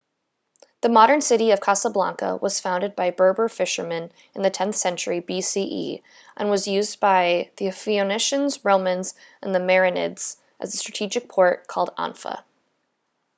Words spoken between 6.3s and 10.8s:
and was used by the phoenicians romans and the merenids as a